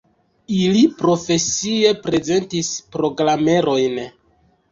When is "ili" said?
0.59-0.79